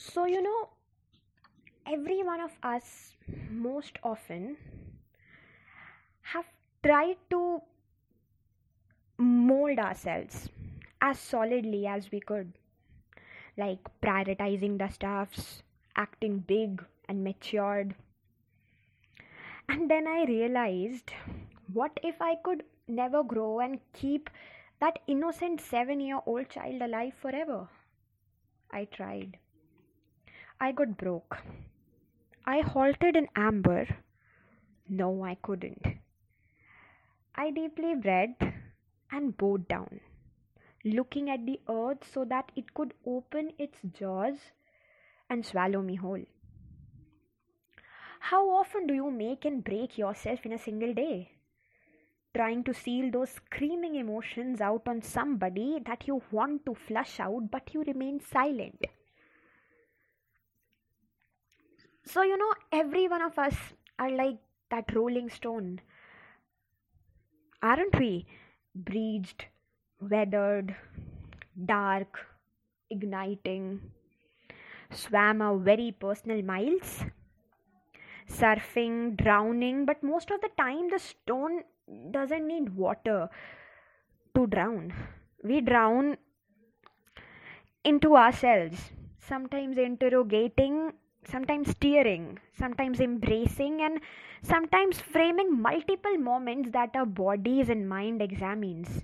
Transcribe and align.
So, 0.00 0.26
you 0.26 0.40
know, 0.40 0.68
every 1.84 2.22
one 2.22 2.40
of 2.40 2.52
us 2.62 3.16
most 3.50 3.98
often 4.04 4.56
have 6.22 6.44
tried 6.84 7.16
to 7.30 7.60
mold 9.18 9.80
ourselves 9.80 10.50
as 11.00 11.18
solidly 11.18 11.88
as 11.88 12.12
we 12.12 12.20
could, 12.20 12.52
like 13.56 13.80
prioritizing 14.00 14.78
the 14.78 14.88
stuffs, 14.88 15.64
acting 15.96 16.38
big 16.38 16.84
and 17.08 17.24
matured. 17.24 17.96
And 19.68 19.90
then 19.90 20.06
I 20.06 20.26
realized 20.26 21.10
what 21.72 21.98
if 22.04 22.22
I 22.22 22.36
could 22.36 22.62
never 22.86 23.24
grow 23.24 23.58
and 23.58 23.80
keep 23.92 24.30
that 24.78 25.00
innocent 25.08 25.60
seven 25.60 25.98
year 25.98 26.20
old 26.24 26.48
child 26.50 26.82
alive 26.82 27.14
forever? 27.14 27.66
I 28.70 28.84
tried. 28.84 29.38
I 30.60 30.72
got 30.72 30.96
broke. 30.96 31.38
I 32.44 32.60
halted 32.60 33.14
in 33.14 33.28
amber. 33.36 33.86
No, 34.88 35.22
I 35.22 35.36
couldn't. 35.36 35.86
I 37.34 37.50
deeply 37.50 37.94
breathed 37.94 38.42
and 39.12 39.36
bowed 39.36 39.68
down, 39.68 40.00
looking 40.84 41.30
at 41.30 41.46
the 41.46 41.60
earth 41.68 42.10
so 42.12 42.24
that 42.24 42.50
it 42.56 42.74
could 42.74 42.94
open 43.06 43.52
its 43.56 43.78
jaws 43.96 44.34
and 45.30 45.46
swallow 45.46 45.80
me 45.80 45.94
whole. 45.94 46.24
How 48.18 48.50
often 48.50 48.88
do 48.88 48.94
you 48.94 49.12
make 49.12 49.44
and 49.44 49.62
break 49.62 49.96
yourself 49.96 50.44
in 50.44 50.52
a 50.52 50.58
single 50.58 50.92
day? 50.92 51.30
Trying 52.34 52.64
to 52.64 52.74
seal 52.74 53.12
those 53.12 53.30
screaming 53.30 53.94
emotions 53.94 54.60
out 54.60 54.88
on 54.88 55.02
somebody 55.02 55.78
that 55.86 56.08
you 56.08 56.20
want 56.32 56.66
to 56.66 56.74
flush 56.74 57.20
out, 57.20 57.50
but 57.50 57.72
you 57.72 57.84
remain 57.84 58.20
silent. 58.20 58.84
So, 62.08 62.22
you 62.22 62.36
know, 62.38 62.52
every 62.72 63.06
one 63.06 63.22
of 63.22 63.38
us 63.38 63.54
are 63.98 64.10
like 64.10 64.38
that 64.70 64.94
rolling 64.94 65.28
stone, 65.28 65.80
aren't 67.62 67.98
we? 67.98 68.26
Breached, 68.74 69.46
weathered, 70.00 70.74
dark, 71.66 72.26
igniting, 72.90 73.80
swam 74.90 75.42
a 75.42 75.56
very 75.58 75.92
personal 75.92 76.42
miles, 76.42 77.04
surfing, 78.30 79.16
drowning, 79.16 79.84
but 79.84 80.02
most 80.02 80.30
of 80.30 80.40
the 80.40 80.50
time 80.56 80.88
the 80.88 80.98
stone 80.98 81.62
doesn't 82.10 82.46
need 82.46 82.74
water 82.74 83.28
to 84.34 84.46
drown. 84.46 84.94
We 85.44 85.60
drown 85.60 86.16
into 87.84 88.16
ourselves, 88.16 88.92
sometimes 89.18 89.78
interrogating, 89.78 90.92
sometimes 91.30 91.70
steering, 91.70 92.38
sometimes 92.58 93.00
embracing, 93.00 93.82
and 93.82 94.00
sometimes 94.42 95.00
framing 95.00 95.60
multiple 95.60 96.16
moments 96.16 96.70
that 96.72 96.90
our 96.94 97.06
bodies 97.06 97.68
and 97.68 97.88
mind 97.88 98.22
examines. 98.22 99.02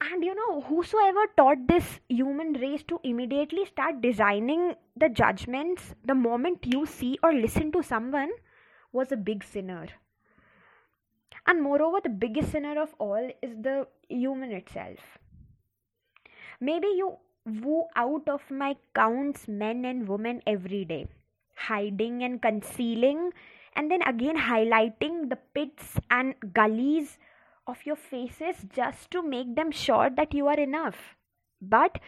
And 0.00 0.22
you 0.22 0.34
know, 0.34 0.60
whosoever 0.60 1.26
taught 1.36 1.66
this 1.66 2.00
human 2.08 2.52
race 2.54 2.82
to 2.88 3.00
immediately 3.02 3.64
start 3.64 4.00
designing 4.00 4.74
the 4.96 5.08
judgments 5.08 5.94
the 6.04 6.14
moment 6.14 6.66
you 6.66 6.84
see 6.84 7.18
or 7.22 7.32
listen 7.32 7.72
to 7.72 7.82
someone 7.82 8.30
was 8.92 9.10
a 9.12 9.16
big 9.16 9.42
sinner. 9.42 9.86
And 11.46 11.62
moreover, 11.62 12.00
the 12.02 12.10
biggest 12.10 12.52
sinner 12.52 12.80
of 12.80 12.94
all 12.98 13.30
is 13.42 13.54
the 13.60 13.86
human 14.08 14.52
itself. 14.52 15.18
Maybe 16.60 16.86
you 16.86 17.18
woo 17.46 17.84
out 17.96 18.28
of 18.28 18.50
my 18.50 18.76
counts 18.94 19.46
men 19.48 19.84
and 19.84 20.08
women 20.08 20.42
every 20.46 20.84
day, 20.84 21.06
hiding 21.56 22.22
and 22.22 22.40
concealing, 22.40 23.30
and 23.76 23.90
then 23.90 24.02
again 24.02 24.36
highlighting 24.36 25.28
the 25.28 25.38
pits 25.54 25.98
and 26.10 26.34
gullies 26.52 27.18
of 27.66 27.84
your 27.84 27.96
faces 27.96 28.56
just 28.74 29.10
to 29.10 29.22
make 29.22 29.54
them 29.56 29.70
sure 29.70 30.10
that 30.10 30.34
you 30.34 30.46
are 30.46 30.58
enough. 30.58 31.16
But 31.60 31.98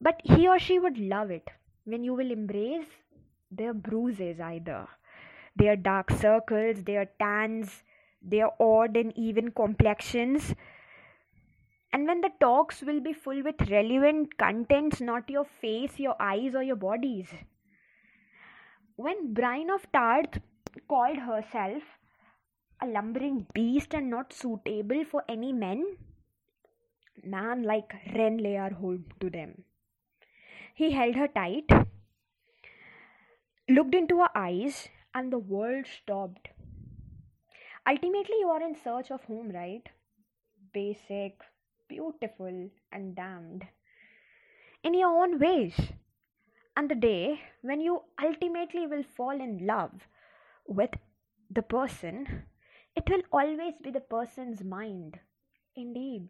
but 0.00 0.20
he 0.24 0.46
or 0.48 0.58
she 0.58 0.78
would 0.78 0.98
love 0.98 1.30
it 1.30 1.48
when 1.84 2.04
you 2.04 2.14
will 2.14 2.30
embrace 2.30 2.86
their 3.50 3.72
bruises 3.72 4.40
either, 4.40 4.88
their 5.54 5.76
dark 5.76 6.10
circles, 6.10 6.82
their 6.84 7.06
tans, 7.18 7.82
their 8.20 8.50
odd 8.60 8.96
and 8.96 9.16
even 9.16 9.50
complexions 9.50 10.54
and 11.96 12.06
when 12.06 12.20
the 12.20 12.30
talks 12.40 12.82
will 12.82 12.98
be 13.00 13.12
full 13.14 13.42
with 13.42 13.70
relevant 13.70 14.36
contents, 14.36 15.00
not 15.00 15.30
your 15.30 15.46
face, 15.60 15.98
your 15.98 16.14
eyes, 16.20 16.54
or 16.54 16.62
your 16.62 16.76
bodies. 16.76 17.30
When 18.96 19.32
Brienne 19.32 19.70
of 19.70 19.86
Tarth 19.92 20.42
called 20.88 21.16
herself 21.16 21.82
a 22.82 22.86
lumbering 22.86 23.46
beast 23.54 23.94
and 23.94 24.10
not 24.10 24.34
suitable 24.34 25.06
for 25.10 25.24
any 25.26 25.54
men, 25.54 25.96
man 27.24 27.62
like 27.62 27.94
Renly 28.14 28.58
hold 28.74 29.00
to 29.20 29.30
them. 29.30 29.64
He 30.74 30.90
held 30.90 31.14
her 31.14 31.28
tight, 31.28 31.64
looked 33.70 33.94
into 33.94 34.18
her 34.18 34.30
eyes, 34.34 34.90
and 35.14 35.32
the 35.32 35.38
world 35.38 35.86
stopped. 35.86 36.48
Ultimately, 37.88 38.40
you 38.40 38.50
are 38.50 38.62
in 38.62 38.74
search 38.74 39.10
of 39.10 39.24
home, 39.24 39.50
right? 39.50 39.88
Basic, 40.74 41.40
beautiful, 41.88 42.70
and 42.92 43.14
damned. 43.16 43.66
In 44.82 44.94
your 44.94 45.22
own 45.22 45.38
ways. 45.38 45.74
And 46.76 46.90
the 46.90 46.94
day 46.94 47.40
when 47.62 47.80
you 47.80 48.02
ultimately 48.22 48.86
will 48.86 49.04
fall 49.16 49.30
in 49.30 49.66
love 49.66 49.92
with 50.66 50.90
the 51.50 51.62
person, 51.62 52.44
it 52.94 53.08
will 53.08 53.22
always 53.32 53.74
be 53.82 53.90
the 53.90 54.00
person's 54.00 54.62
mind. 54.62 55.18
Indeed. 55.74 56.28